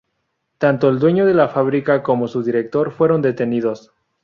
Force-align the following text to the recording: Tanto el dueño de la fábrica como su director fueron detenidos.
Tanto 0.57 0.89
el 0.89 0.97
dueño 0.97 1.27
de 1.27 1.35
la 1.35 1.47
fábrica 1.47 2.01
como 2.01 2.27
su 2.27 2.41
director 2.41 2.91
fueron 2.91 3.21
detenidos. 3.21 3.93